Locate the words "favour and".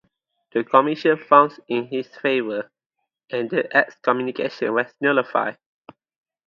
2.07-3.51